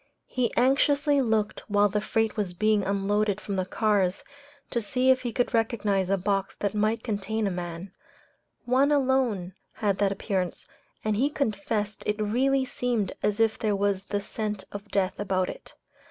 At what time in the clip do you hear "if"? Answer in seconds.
5.11-5.21, 13.39-13.59